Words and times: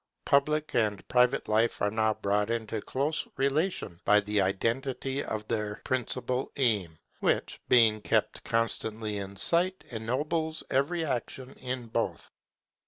Public 0.25 0.73
and 0.73 1.07
private 1.09 1.47
life 1.47 1.79
are 1.79 1.91
now 1.91 2.15
brought 2.15 2.49
into 2.49 2.81
close 2.81 3.27
relation 3.37 4.01
by 4.03 4.19
the 4.19 4.41
identity 4.41 5.23
of 5.23 5.47
their 5.47 5.79
principal 5.85 6.51
aim, 6.55 6.97
which, 7.19 7.59
being 7.69 8.01
kept 8.01 8.43
constantly 8.43 9.17
in 9.17 9.35
sight, 9.35 9.83
ennobles 9.91 10.63
every 10.71 11.05
action 11.05 11.53
in 11.59 11.85
both. 11.85 12.31